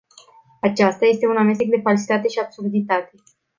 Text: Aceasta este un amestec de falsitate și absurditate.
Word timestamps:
Aceasta 0.61 1.05
este 1.05 1.27
un 1.27 1.37
amestec 1.37 1.67
de 1.69 1.79
falsitate 1.83 2.27
și 2.27 2.39
absurditate. 2.39 3.11